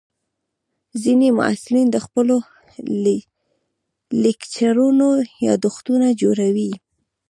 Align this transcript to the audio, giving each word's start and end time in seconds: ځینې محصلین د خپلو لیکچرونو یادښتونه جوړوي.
ځینې 1.03 1.27
محصلین 1.39 1.87
د 1.91 1.97
خپلو 2.05 2.35
لیکچرونو 4.23 5.07
یادښتونه 5.47 6.07
جوړوي. 6.21 6.71